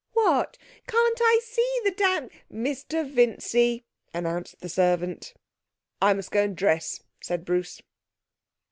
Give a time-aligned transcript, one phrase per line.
[0.13, 0.57] 'What!
[0.87, 3.85] Can't I see the da' 'Mr Vincy,'
[4.15, 5.35] announced the servant.
[6.01, 7.83] 'I must go and dress,' said Bruce.